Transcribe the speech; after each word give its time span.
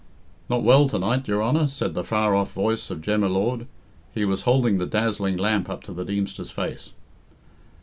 "Not 0.49 0.63
well 0.63 0.89
to 0.89 0.97
night, 0.97 1.27
your 1.27 1.43
Honour?" 1.43 1.67
said 1.67 1.93
the 1.93 2.03
far 2.03 2.33
off 2.33 2.53
voice 2.53 2.89
of 2.89 3.03
Jem 3.03 3.21
y 3.21 3.27
Lord. 3.27 3.67
He 4.15 4.25
was 4.25 4.41
holding 4.49 4.79
the 4.79 4.87
dazzling 4.87 5.37
lamp 5.37 5.69
up 5.69 5.83
to 5.83 5.93
the 5.93 6.03
Deemster's 6.03 6.49
face. 6.49 6.93